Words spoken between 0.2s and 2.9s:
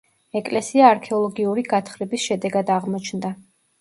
ეკლესია არქეოლოგიური გათხრების შედეგად